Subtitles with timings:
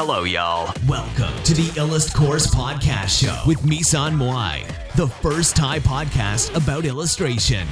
[0.00, 0.74] Hello, y'all.
[0.88, 6.82] Welcome to the Illust Course Podcast Show with Misan Moai, the first Thai podcast about
[6.92, 7.64] illustration.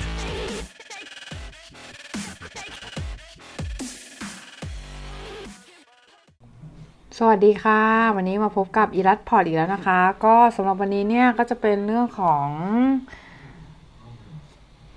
[7.19, 7.82] สวัสดีค่ะ
[8.17, 12.46] วันนี้มาพบกับอีรัตพอร์ตอีกแล้วนะคะ ก็สำหรับวันนี้เนี่ยก็จะเป็นเรื่องของ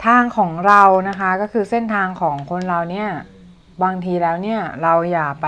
[0.06, 3.10] ทางของเรานะคะ ก็คือเส้นทางของคนเราเนี่ย
[3.84, 5.48] บางทีแล้วเนี่ย เราอย่าไป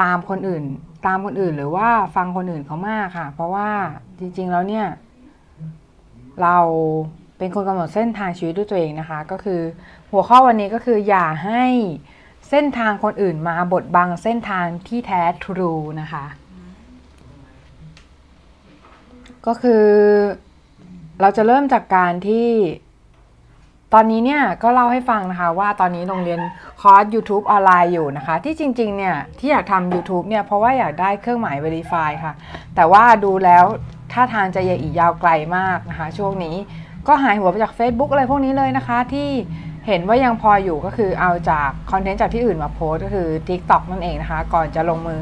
[0.00, 0.64] ตามคนอื่น
[1.06, 3.70] ตามคนอื่นหรือว่าฟังคนอื่นเขามากค่ะ เพราะว่า
[4.18, 4.86] จริง ๆ แล้วเนี่ย
[6.42, 6.56] เรา
[7.38, 9.60] เป็นคนกำหนดเส้นทางชีวิตด้วยตัวเองนะคะ ก็คือ
[10.10, 11.64] หัวข้อวันนี้ก็คืออย่าให้
[12.50, 16.24] เส้นทางคนอื่นมาบดบังเส้นทางที่แท้ทรูนะคะ
[19.46, 19.84] ก็คือ
[21.20, 22.48] เราจะเริ่มจากการที่
[23.94, 26.40] ตอนนี้เนี่ยก็เล่าให้ฟังนะคะว่าตอนนี้ลงเรียน
[26.80, 32.34] คอร์ส YouTube ออนไลน์อยู่นะคะ ที่จริงๆเนี่ยที่อยากทำ YouTube เนี่ยเพราะว่าอยากได้เครื่องหมาย Verify ค่ะ
[32.74, 33.64] แต่ว่าดูแล้ว
[34.12, 36.56] ท่าทางจะยังอีกยาวไกลมากนะคะ ช่วงนี้
[37.08, 39.28] ก็หายหัวไปจาก Facebook อะไรพวกนี้เลยนะคะ ที่
[39.86, 45.20] เห็นว่ายังพออยู่ก็คือเอาจาก content จากที่อื่นมาโพสต์ก็คือ TikTok นั่นเองนะคะ ก่อนจะลงมือ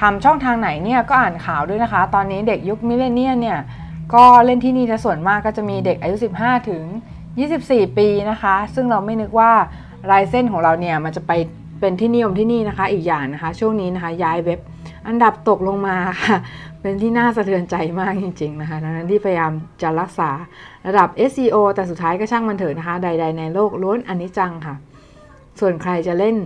[0.00, 3.58] ทำช่องทางไหนเนี่ยก็อ่านข่าวด้วยนะคะ ตอนนี้เด็กยุค millennia เนี่ย
[4.14, 6.84] ก็เล่นที่นี่จะส่วนมากก็จะมีเด็กอายุ 15 ถึง
[7.46, 9.52] 24 ปีนะคะ ซึ่งเราไม่นึกว่า
[10.10, 11.32] ลายเส้นของเราเนี่ยมันจะไป
[11.80, 14.60] เป็นที่นิยมที่นี่นะคะ อีกอย่างนะคะ ช่วงนี้นะคะ ย้ายเว็บ
[15.08, 16.36] อันดับตกลงมาค่ะ
[16.80, 20.30] เป็นที่น่าสะเทือนใจมากจริง ๆนะคะดังนั้นที่พยายามจะรักษา
[20.86, 24.74] ระดับ SEO แต่สุดท้ายก็ช่างมันเถอะนะคะ ใด ๆ ในโลกล้วนอันนี้จังค่ะ
[25.60, 26.36] ส่วนใครจะเล่น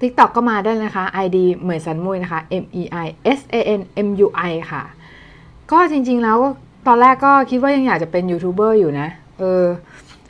[0.00, 3.06] TikTok ก็มาได้นะคะ ID เหมยสันมุยนะคะ M E I
[3.38, 4.82] S A N M U I ค่ะ
[5.72, 6.38] ก็จริงๆแล้ว
[6.86, 9.08] ตอนแรกก็คิดว่ายังอยากจะเป็นยูทูบเบอร์อยู่นะ
[9.38, 9.64] เออ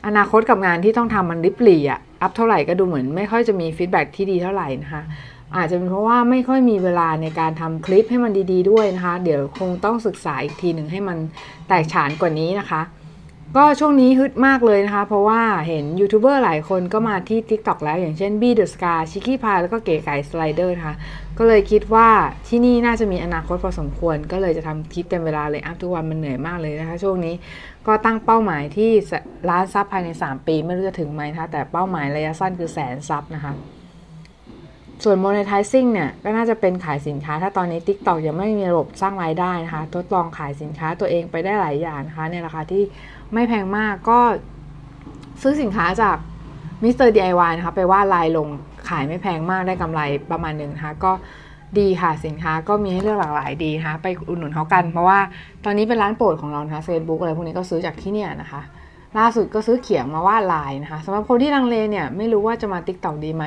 [0.07, 5.03] อนาคตกับงานที่ต้องทำมันริบหรี่อะ up เท่าไหร่ก็ดูเหมือน ไม่ค่อยจะมี feedback ที่ดีเท่าไหร่นะคะ
[5.55, 11.17] อาจจะเป็นเพราะว่าไม่ค่อยมีเวลาในการทำคลิปให้มันดี ๆ ด้วยนะคะ เดี๋ยวคงต้องศึกษาอีกทีหนึ่งให้มัน
[11.67, 12.81] แตกฉานกว่านี้นะคะ
[13.57, 20.95] ก็ช่วงนี้ฮึดมากเลยนะคะ เพราะว่าเห็นยูทูบเบอร์หลายคนก็มาที่ TikTok แล้วอย่างเช่นบี้เดอะสกาชิคกี้พายแล้วก็เก๋ไก๋สไลเดอร์นะคะ
[21.37, 22.07] ก็เลยคิดว่า
[22.47, 27.33] ที่นี่น่าจะมีอนาคตพอสมควร ก็เลยจะทำคลิปเต็มเวลาเลยอัพทุกวันมันเหนื่อยมากเลยนะคะ ช่วงนี้
[27.89, 28.91] ก็ตั้งเป้าหมายที่
[29.49, 33.53] ล้านซับภายใน 3 ปีไม่รู้จะถึงไหมนะคะแต่เป้าหมายระยะสั้นคือแสนซับนะคะ
[35.03, 42.83] ส่วน monetizing เนี่ยก็น่าจะเป็นขายสินค้า ถ้าตอนนี้ TikTok ยังไม่มีระบบสร้างรายได้นะคะ ทดลองขายสินค้าตัวเองไปได้หลายอย่างนะคะ ในราคาที่
[43.33, 44.19] ไม่แพงมากก็
[45.41, 46.17] ซื้อสินค้าจาก
[46.83, 47.09] Mr.
[47.15, 48.47] DIY นะคะ ไปวาดลายลง
[48.89, 50.01] ขายไม่แพงมากได้กำไร
[50.31, 51.11] ประมาณหนึ่งนะคะก็
[51.77, 55.19] ดีค่ะสินค้าก็มีให้เลือกหลากหลายดีนะคะไปอุดหนุนเขากัน เพราะว่า
[55.65, 58.61] ตอนนี้เป็นร้านโปรดของเรานะคะเฟซบุ๊กอะไรพวกนี้ก็ซื้อจากที่เนี่ยนะคะ
[59.17, 63.43] ล่าสุดก็ซื้อเขียงมาวาดลายนะคะสำหรับคนที่ลังเลเนี่ยไม่รู้ว่าจะมาติ๊กต็อกดีไหม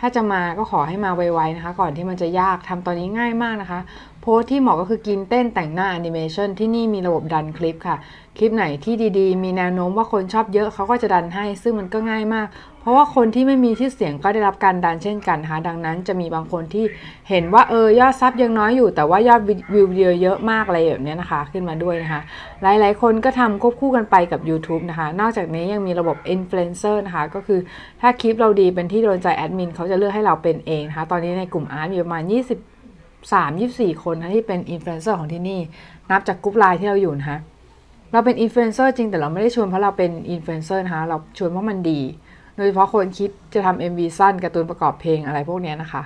[0.00, 3.80] ถ้าจะมาก็ขอให้มาไวๆนะคะ ก่อนที่มันจะยากทำตอนนี้ง่ายมากนะคะ
[4.22, 7.96] โพสต์ที่เหมาะก็คือกินเต้นแต่งหน้าแอนิเมชันที่นี่มีระบบดันคลิปค่ะ
[8.36, 12.46] คลิปไหนที่ดีๆ มีแนวโน้มว่าคนชอบเยอะเขาก็จะดันให้ ซึ่งมันก็ง่ายมาก
[12.80, 16.84] เพราะว่าคนที่ไม่มีชื่อเสียงก็ได้รับการดันเช่นกันนะคะดังนั้นจะมีบางคนที่
[17.28, 22.20] เห็นว่าเออยอด sub ยังน้อยอยู่ แต่ว่ายอดวิววิดีโอเยอะมากอะไรแบบนี้นะคะ ขึ้นมาด้วยนะคะ
[22.62, 27.60] หลายๆ คนก็ทำควบคู่กันไปกับ YouTube นะคะ นอกจากนี้ยังมีระบบ Influencer นะคะก็คือ
[28.00, 32.22] ถ้าคลิปเราดีเป็นที่โดนใจแอดมินเขาจะเลือกให้เราเป็นเองนะคะตอนนี้ในกลุ่ม art มีประมาณ
[33.28, 35.60] 3 24 คนนะที่เป็นอินฟลูเอนเซอร์ของที่นี่
[36.10, 37.38] นับจากกลุ่มไลน์ที่เราอยู่นะคะ
[38.12, 42.00] เราเป็นอินฟลูเอนเซอร์จริงแต่เราไม่ได้ชวนเพราะเราเป็นอินฟลูเอนเซอร์นะคะเราชวนเพราะมันดี
[42.56, 46.02] โดยเฉพาะคนคิดจะทำ MV สั้นการ์ตูนประกอบเพลงอะไรพวกนี้นะคะ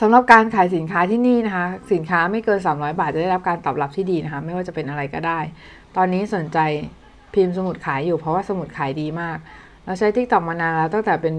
[0.00, 5.38] สำหรับการขายสินค้าที่นี่นะคะ สินค้าไม่เกิน 300 บาทจะได้รับการตอบรับที่ดีนะคะ ไม่ว่าจะเป็นอะไรก็ได้
[5.96, 6.58] ตอนนี้สนใจ
[7.34, 9.38] พิมพ์สมุดขายอยู่เพราะว่าสมุดขายดีมาก
[9.84, 11.34] เราใช้ TikTok มานานแล้วตั้งแต่เป็น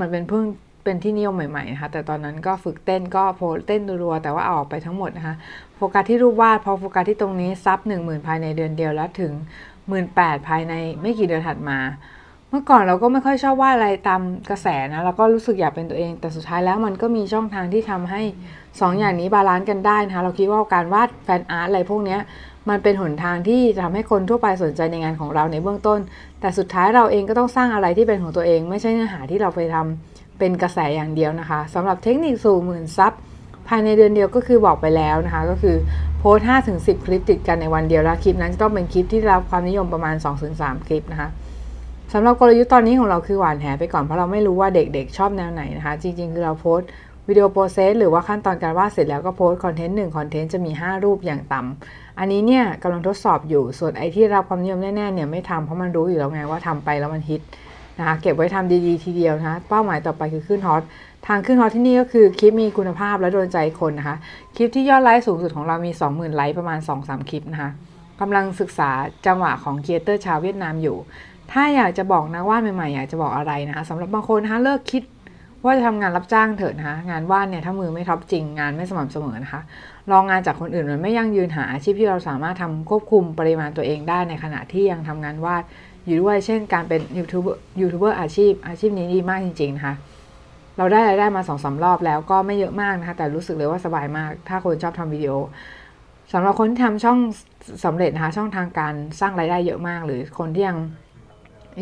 [0.00, 0.44] มันเป็นเพิ่ง
[0.84, 5.34] เป็นที่นิยมใหม่ๆนะคะแต่ตอนนั้นก็ฝึกเต้นก็โพสต์เต้นรัวๆแต่ว่าเอาออกไปทั้งหมดนะคะ
[5.76, 9.32] โฟกัสที่รูปวาดพอโฟกัสที่ตรงนี้ sub 10,000 ภายในเดือนเดียวแล้วถึง
[9.90, 11.78] 18,000 ภายในไม่กี่เดือนถัดมา
[12.50, 14.20] เมื่อก่อนเราก็ไม่ค่อยชอบวาดอะไรตาม
[14.50, 18.22] กระแสนะเราก็รู้สึกอยากเป็นตัวเอง แต่สุดท้ายแล้วมันก็มีช่องทางที่ทำให้
[18.56, 22.18] 2 อย่างนี้ balance กันได้นะคะเราคิดว่าการวาด fan art อะไรพวกนี้
[22.70, 26.00] มันเป็นหนทางที่จะทำให้คนทั่วไปสนใจในงานของเราในเบื้องต้น
[26.40, 30.11] แต่สุดท้ายเราเองก็ต้องสร้างอะไรที่เป็นของตัวเอง ไม่ใช่เนื้อหาที่เราไปทำ
[30.42, 33.12] เป็นกระแสอย่างเดียวนะคะสำหรับเทคนิคสู่หมื่น sub
[33.68, 35.76] ภายในเดือนเดียวก็คือบอกไปแล้วนะคะ ก็คือ
[36.18, 40.14] โพสต์5ถึง10 คลิปติดกันในวันเดียวแล้วคลิปนั้นจะต้องเป็นคลิปที่ได้รับความนิยมประมาณ
[40.50, 41.28] 2-3 คลิปนะคะ
[42.12, 46.88] สำหรับกลยุทธ์ตอนนี้ของเราคือหว่านแหไปก่อนเพราะเราไม่รู้ว่าเด็กๆ ชอบแนวไหนนะคะ จริงๆ คือเราโพสต์
[47.28, 57.40] วิดีโอ process หรือว่าขั้นตอนการวาดเสร็จแล้วก็โพสต์ content หนึ่ง content จะมี 5 รูปอย่างต่ำอันนี้เนี่ยกำลังทดสอบอยู่ส่วนไอ้ที่รับความนิยมแน่ๆเนี่ยไม่ทำเพราะมันรู้อยู่แล้วไงว่าทำไปแล้วมันฮิต
[58.02, 60.82] นะคะเก็บไว้ทำดีๆ ทีเดียวนะคะเป้าหมายต่อไปคือขึ้น hot
[61.26, 64.16] ทางขึ้น hot ที่นี่ก็คือคลิปมีคุณภาพและโดนใจคนนะคะ
[64.56, 67.70] คลิปที่ยอดไลค์สูงสุดของเรามี 20,000ไลค์ประมาณ 2-3 คลิปนะคะ
[68.20, 68.90] กำลังศึกษา
[69.26, 70.96] จังหวะของ creator ชาวเวียดนามอยู่
[71.52, 75.02] ถ้าอยากจะบอกนะว่าใหม่ๆอยากจะบอกอะไรนะคะสำหรับบางคนนะคะเลิกคิด
[75.64, 79.60] ว่าจะทำงานรับจ้างเถอะนะคะงานวาดเนี่ยถ้ามือไม่ top จริงงานไม่สม่ำเสมอนะคะ
[80.10, 85.62] รองานจากคนอื่นมันไม่ยั่งยืนหาอาชีพที่เราสามารถทำควบคุมปริมาณตัวเองได้ในขณะที่ยังทำงานวาด
[86.06, 87.44] อยู่ด้วยเช่นการเป็นยูทูบ
[87.80, 89.94] ยูทูบเบอร์อาชีพ อาชีพนี้ดีมากจริงๆนะคะ
[90.78, 95.32] เราได้รายได้มาสองสามรอบแล้วก็ไม่เยอะมากนะคะแต่รู้สึกเลยว่าสบายมาก ถ้าคนชอบทำวิดีโอ
[96.32, 97.18] สำหรับคนที่ทำช่อง
[97.84, 100.78] สำเร็จนะคะช่องทางการสร้างรายได้เยอะมาก หรือคนที่ยัง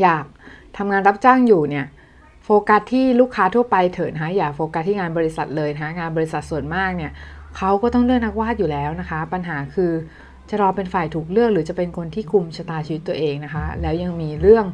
[0.03, 0.25] อยาก
[0.77, 1.87] ทำงานรับจ้างอยู่เนี่ย
[2.45, 7.13] โฟกัสที่ลูกค้าทั่วไปเถิดนะะอย่าโฟกัสที่งานบริษัทเลยนะะงานบริษัทส่วนมากเนี่ย
[7.57, 9.93] เขาก็ต้องเลือกนักวาดอยู่แล้วนะคะ ปัญหาคือ
[10.51, 14.67] จะรอเป็นฝ่ายถูกเลือกหรือจะเป็นคนที่คุมชะตาชีวิตตัวเองนะคะ แล้วยังมีเรื่อง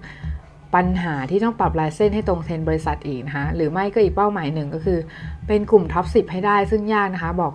[0.75, 4.99] ปัญหาที่ต้องปรับลายเส้นให้ตรงเทรนด์บริษัทอีกนะคะหรือไม่ก็อีกเป้าหมายหนึ่งก็คือ
[5.47, 7.53] เป็นกลุ่ม top 10 ให้ได้ซึ่งยากนะคะบอก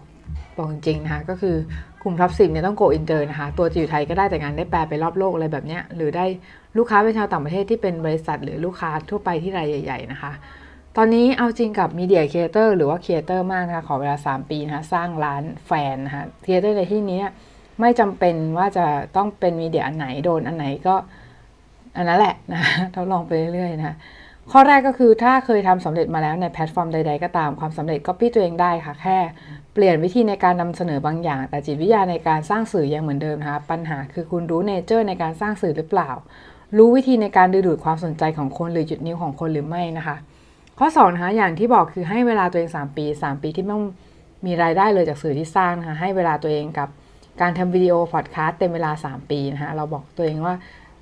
[0.57, 1.55] บอกจริงๆนะคะก็คือ
[2.03, 6.25] กลุ่ม top 10เนี่ยต้อง go inter นะคะ ตัวจะอยู่ไทยก็ได้แต่งานได้แปลไปรอบโลกอะไรแบบเนี้ยหรือได้
[6.77, 10.31] ลูกค้าเป็นชาวต่างประเทศที่เป็นบริษัท หรือลูกค้าทั่วไปที่รายใหญ่ ๆ นะคะ
[10.97, 17.21] ตอนนี้เอาจริงกับ media creator หรือว่า creator มากนะคะขอเวลา 3 ปีนะคะสร้างฐานแฟนนะคะ creator ในที่นี้
[17.81, 18.85] ไม่จำเป็นว่าจะ
[19.15, 20.95] ต้องเป็น media อันไหนโดนอันไหนก็
[21.95, 22.63] อันนั้นแหละนะ
[22.95, 23.95] ทดลองไปเรื่อยๆนะ
[24.51, 29.17] ข้อแรกก็คือถ้าเคยทำสำเร็จมาแล้วในแพลตฟอร์มใด ๆ ก็ตามความสำเร็จก็ปี้ตัวเองได้ค่ะ แค่
[29.73, 36.09] เปลี่ยนวิธีในการนำเสนอบางอย่าง แต่จิตวิทยาในการสร้างสื่อยังเหมือนเดิมนะคะปัญหาคือคุณรู้ nature ในการสร้างสื่อหรือเปล่า
[36.77, 40.15] รู้วิธีในการดึงดูดความสนใจของคนหรือหยุดนิ้วของคนหรือไม่นะคะ
[40.79, 43.83] ข้อ2นะคะอย่างที่บอกคือให้เวลาตัวเอง 3 ปี 3 ปีที่ต้อง
[44.45, 46.89] มีรายได้เลยจากสื่อที่สร้างนะคะให้เวลาตัวเองกับ
[47.41, 50.55] การทำวิดีโอพอดคาสต์เต็มเวลา 3 ปีนะคะ เราบอกตัวเองว่า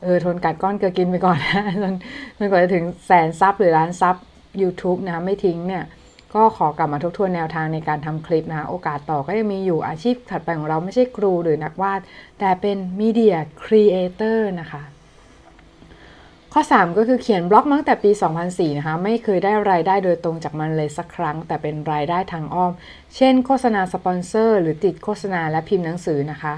[0.03, 1.93] เออ ทนกัดก้อนเกลือกินไปก่อนนะจน
[2.37, 4.15] จนกว่าจะถึงแสน sub หรือล้าน sub
[4.61, 5.83] YouTube นะคะไม่ทิ้งเนี่ย
[6.35, 11.99] ก็ขอกลับมาทบทวนแนวทางในการทำคลิปนะคะ โอกาสต่อก็ยังมีอยู่อาชีพถัดไปของเราไม่ใช่ครูหรือนักวาด
[12.39, 14.83] แต่เป็น media creator นะคะ
[16.53, 18.11] ข้อ 3 ก็คือเขียนบล็อกมาตั้งแต่ปี
[18.45, 22.71] 2004 นะคะ ไม่เคยได้รายได้โดยตรงจากมันเลยสักครั้ง แต่เป็นรายได้ทางอ้อม
[23.15, 26.55] เช่น โฆษณาสปอนเซอร์ หรือติดโฆษณาและพิมพ์หนังสือนะคะ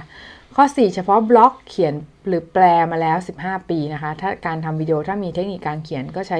[0.56, 1.94] ข้อ 4 เฉพาะบล็อกเขียน
[2.28, 6.40] หรือแปลมาแล้ว 15 ปีนะคะ ถ้าการทำวิดีโอถ้ามีเทคนิคการเขียนก็ใช้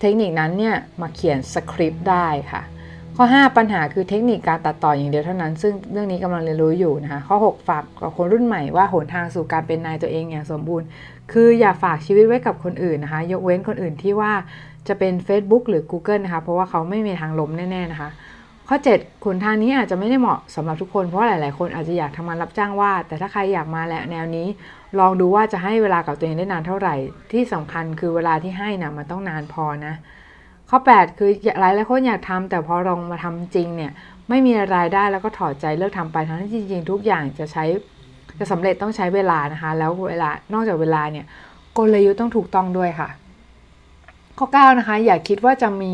[0.00, 2.62] เทคนิคนั้นเนี่ยมาเขียนสคริปต์ได้ค่ะ
[3.18, 10.86] ข้อ 5 ปัญหาคือเทคนิคการตัดต่ออย่างเดียวเท่านั้น ซึ่งเรื่องนี้กำลังเรียนรู้อยู่นะคะ ข้อ 6 ฝากกับคนรุ่นใหม่ว่าหนทางสู่การเป็นนายตัวเองอย่างสมบูรณ์
[11.32, 14.32] คืออย่าฝากชีวิตไว้กับคนอื่นนะคะ ยกเว้นคนอื่นที่ว่า
[14.88, 18.10] จะเป็น Facebook หรือ Google นะคะ เพราะว่าเขาไม่มีทางล้มแน่ๆนะคะ
[18.68, 24.46] ข้อ 7ขุนทางนี้อาจจะไม่ได้เหมาะสำหรับทุกคน เพราะหลายๆ คนอาจจะอยากทำงานรับจ้างวาดแต่ถ้าใครอยากมาแล้วแนวนี้
[24.98, 26.94] ลองดูว่าจะให้เวลากับตัวเองได้นานเท่าไหร่
[27.32, 29.94] ที่สำคัญคือเวลาที่ให้นะมันต้องนานพอนะ
[30.70, 31.30] ข้อ 8 คือ
[31.60, 33.92] หลายหลายคนอยากทำแต่พอลองมาทำจริงเนี่ย
[34.28, 37.64] ไม่มีรายได้แล้วก็ถอดใจเลิกทำไปทั้งที่จริงๆ ทุกอย่างจะใช้
[38.38, 41.26] จะสำเร็จต้องใช้เวลานะคะ แล้วเวลานอกจากเวลาเนี่ย
[41.76, 43.08] กลยุทธ์ต้องถูกต้องด้วยค่ะ
[44.38, 45.92] ข้อ 9 นะคะ อย่าคิดว่าจะมี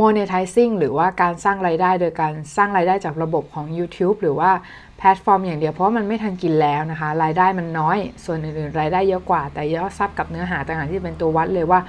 [0.00, 4.50] monetizing หรือว่าการสร้างรายได้โดยการสร้างรายได้จากระบบของ YouTube หรือว่า
[4.98, 11.80] แพลตฟอร์มอย่างเดียวเพราะมันไม่ทันกินแล้วนะคะ รายได้มันน้อย ส่วนอื่นๆ รายได้เยอะกว่า แต่ยอด sub กับเนื้อหาต่างๆที่เป็นตัววัดเลยว่า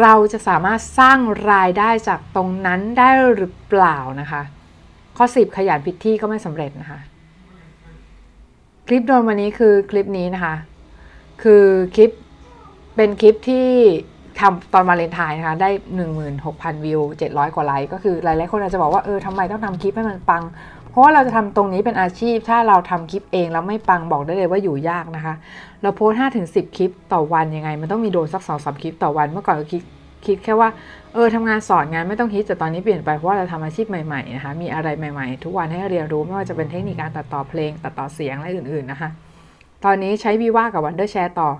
[0.00, 1.18] เราจะสามารถสร้าง
[1.52, 4.42] รายได้จากตรงนั้นได้หรือเปล่านะคะ
[5.16, 7.00] ข้อ 10 ขยันผิดที่ก็ไม่สำเร็จนะคะ
[8.86, 10.54] คลิปโดนวันนี้คือคลิปนี้นะคะ
[11.42, 12.10] คือคลิป
[12.96, 13.70] เป็นคลิปที่
[14.40, 15.70] ทำตอนมาเลนไทน์นะคะได้
[16.26, 20.42] 16,000 วิว 700 กว่าไลค์ก็คือหลายๆคนอาจจะบอกว่าเออทำไมต้องทำคลิปให้มันปัง
[20.90, 25.34] เพราะว่าเราจะทำตรงนี้เป็นอาชีพ ถ้าเราทำคลิปเองแล้วไม่ปังบอกได้เลยว่าอยู่ยากนะคะ
[25.82, 29.82] เราโพสต์5ถึง10คลิปต่อวันยังไง มันต้องมีโดนสัก2อสคลิปต่อวันเมื่อก่อนก็คิด
[30.26, 30.68] คิดแค่ว่า
[31.14, 39.10] เออทำงานสอนงานไม่ต้องฮิตแต่ตอนนี้เปลี่ยนไปเพราะว่าเราทำอาชีพใหม่ๆนะคะมีอะไรใหม่ๆ ทุกวันให้เรียนรู้ไม่ว่าจะเป็นเทคนิคการตัดต่อเพลง ตัดต่อเสียงและอื่นๆนะคะ
[39.84, 41.50] ตอนนี้ใช้วีว่ากับ Wondershare ต่อ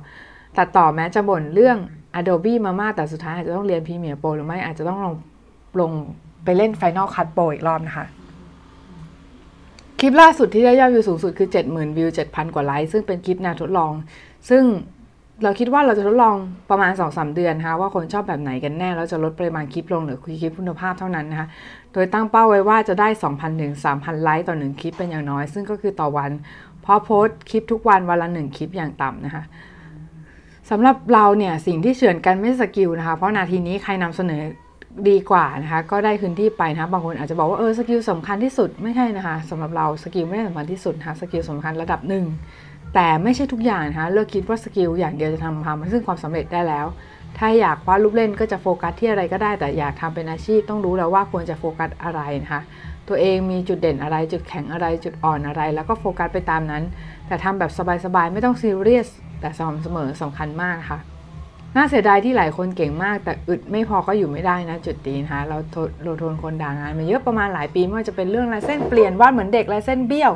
[0.58, 1.78] ตัดต่อแม้จะบ่นเรื่อง
[2.18, 5.14] Adobe มามาแต่สุดท้ายอาจจะต้องเรียน Premiere Pro หรือไม่อาจจะต้องลง
[5.80, 5.90] ลง
[6.44, 8.06] ไปเล่น Final Cut Pro อีกรอบนะคะ
[10.00, 13.92] คลิปล่าสุดที่ได้ยอดวิวสูงสุดคือ 70,000 วิว 7,000 กว่าไลค์ ซึ่งเป็นคลิปแนวทดลอง
[14.50, 14.64] ซึ่ง
[15.42, 16.36] เราคิดว่าเราจะทดลอง
[16.70, 21.48] ประมาณ 2-3 เดือนนะคะว่าคนชอบแบบไหนกันแน่ แล้วจะลดปริมาณคลิปลงหรือคุยคลิปคุณภาพเท่านั้นนะคะ
[21.92, 26.30] โดยตั้งเป้าไว้ว่าจะได้ 2,000 ถึง 3,000 ไลค์ต่อ 1 คลิปเป็นอย่างน้อย ซึ่งก็คือต่อวัน
[26.82, 29.44] เพราะโพสต์คลิปทุกวันวันละ 1 คลิปอย่างต่ำนะคะ
[30.70, 34.42] สำหรับเราเนี่ยสิ่งที่เฉือนกันไม่ใช่ skill นะคะ เพราะนาทีนี้ใครนำเสนอ
[35.08, 42.24] ดีกว่านะคะ ก็ได้พื้นที่ไปนะะบางคนอาจจะบอกว่าเออ skill สำคัญที่สุดไม่ใช่นะคะสำหรับเรา skill ไม่ได้สำคัญที่สุดนะคะ skill สำคัญระดับหนึ่ง
[42.94, 46.86] แต่ไม่ใช่ทุกอย่างนะคะเลิกคิดว่า skill อย่างเดียวจะนำมาซึ่งความสำเร็จได้แล้ว
[47.38, 52.62] ถ้าอยากวาดรูปเล่นก็จะโฟกัสที่อะไรก็ได้ แต่อยากทำเป็นอาชีพต้องรู้แล้วว่าควรจะโฟกัสอะไรนะคะ
[53.08, 56.82] ตัวเองมีจุดเด่นอะไรจุดแข็งอะไรจุดอ่อนอะไร แล้วก็โฟกัสไปตามนั้น
[57.26, 57.70] แต่ทำแบบ
[58.04, 59.08] สบายๆไม่ต้องซีเรียส
[59.46, 60.98] แต่สม่ำเสมอสำคัญมากค่ะ
[61.76, 65.58] น่าเสียดายที่หลายคนเก่งมาก แต่อึดไม่พอก็อยู่ไม่ได้นะจุดนี้นะคะเรา
[66.02, 70.32] เราทนคนด่างานมาเยอะประมาณหลายปีไม่ว่าจะเป็นเรื่องลายเส้นเปลี่ยนวาดเหมือนเด็กลายเส้นเบี้ยว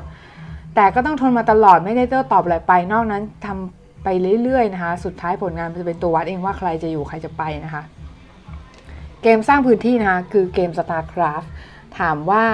[0.74, 4.08] แต่ก็ต้องทนมาตลอดไม่ได้โต้ตอบอะไรไป นอกนั้นทำไป
[4.42, 7.82] เรื่อยๆนะคะ สุดท้ายผลงานจะเป็นตัววัดเองว่าใครจะอยู่ใครจะไปนะคะ
[9.22, 11.46] เกมสร้างพื้นที่นะคะคือเกม StarCraft
[11.98, 12.44] ถามว่า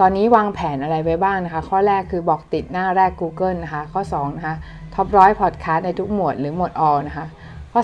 [0.00, 4.56] ตอนนี้วางแผนอะไรไว้บ้างนะคะ ข้อแรกคือบอกติดหน้าแรก Google นะคะ ข้อ2นะคะ
[4.96, 7.26] ท็อปร้อยพอดคาสต์ในทุกหมวดหรือหมวดออนะคะ
[7.72, 7.82] ข้อ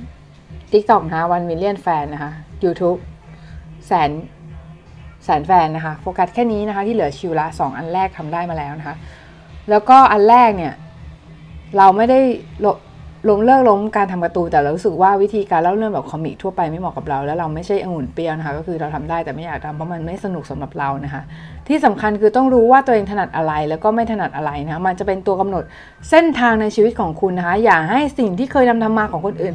[0.00, 2.32] 3 TikTok นะคะวันมิลเลียนแฟนนะคะ
[2.64, 2.98] YouTube
[3.86, 4.10] แสน
[5.24, 8.96] แสนแฟนนะคะ โฟกัสแค่นี้นะคะ ที่เหลือชิวละ 2 อันแรกทำได้มาแล้วนะคะ
[9.70, 10.74] แล้วก็อันแรกเนี่ย
[11.76, 12.20] เราไม่ได้
[13.28, 21.22] ล้มเลิกล้มการทำการ์ตูนแต่เรารู้สึกว่าวิธีการเล่าเรื่องแบบคอมิกทั่วไปไม่เหมาะกับเรา แล้วเราไม่ใช่องุ่นเปรี้ยวนะคะ ก็คือเราทำได้แต่ไม่อยากทำเพราะมันไม่สนุกสำหรับเรานะคะ
[21.68, 25.64] ที่สำคัญคือต้องรู้ว่าตัวเองถนัดอะไรแล้วก็ไม่ถนัดอะไรนะมันจะเป็นตัวกำหนด
[26.10, 29.54] เส้นทางในชีวิตของคุณนะคะ อย่าให้สิ่งที่เคยทำทำมาของคนอื่น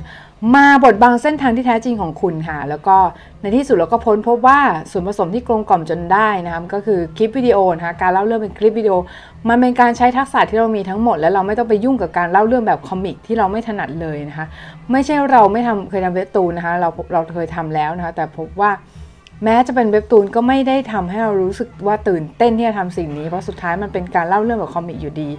[0.55, 2.97] มาบดบังเส้นทางที่แท้จริงของคุณค่ะ แล้วก็
[3.41, 4.59] ในที่สุดเราก็พ้นพบว่า
[4.91, 8.95] ส่วนผสมที่กลมกล่อมจนได้นะคะก็คือคลิปวิดีโอนะคะการเล่าเรื่องเป็นคลิปวิดีโอ
[9.49, 14.45] มันเป็นการใช้ทักษะที่เรามีทั้งหมด แล้วเราไม่ต้องไปยุ่งกับการเล่าเรื่องแบบคอมิกที่เราไม่ถนัดเลยนะคะ
[14.91, 18.71] ไม่ใช่เราไม่ทำเคยทำเว็บตูนนะคะเราเราเคยทำแล้วนะคะ แต่พบว่า
[19.43, 25.29] แม้จะเป็นเว็บตูนก็ไม่ได้ทำให้เรารู้สึกว่าตื่นเต้นที่จะทำสิ่งนี้เพราะสุดท้ายมันเป็นการเล่าเรื่องแบบคอมิกอยู่ดี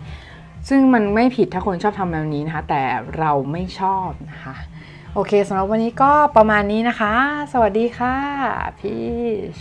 [0.69, 2.83] ซึ่งมันไม่ผิดถ้าคนชอบทำแบบนี้นะคะ แต่
[3.19, 4.57] เราไม่ชอบนะคะ
[5.15, 7.15] โอเคสำหรับวันนี้ก็ประมาณนี้นะคะ
[7.53, 8.17] สวัสดีค่ะ
[8.79, 8.95] พี
[9.57, 9.59] ช